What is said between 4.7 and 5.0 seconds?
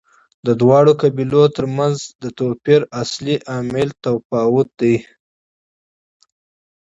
دی.